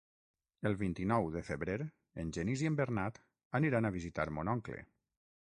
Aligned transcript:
El 0.69 0.77
vint-i-nou 0.77 1.27
de 1.35 1.43
febrer 1.49 1.75
en 2.23 2.33
Genís 2.39 2.65
i 2.65 2.71
en 2.71 2.79
Bernat 2.81 3.21
aniran 3.61 3.91
a 3.91 3.95
visitar 3.99 4.27
mon 4.41 4.53
oncle. 4.57 4.83